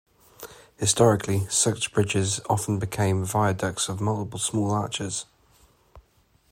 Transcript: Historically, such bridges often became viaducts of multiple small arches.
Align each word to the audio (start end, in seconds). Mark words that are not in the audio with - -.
Historically, 0.77 1.45
such 1.47 1.93
bridges 1.93 2.41
often 2.49 2.79
became 2.79 3.23
viaducts 3.23 3.87
of 3.87 4.01
multiple 4.01 4.39
small 4.39 4.71
arches. 4.71 5.25